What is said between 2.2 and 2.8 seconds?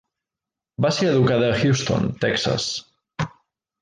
Texas.